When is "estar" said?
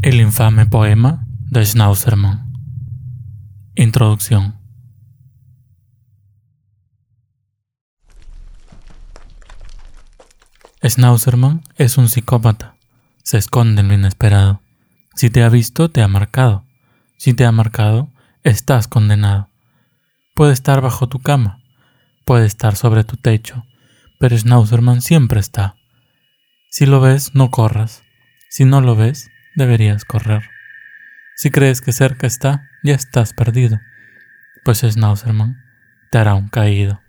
20.52-20.80, 22.46-22.76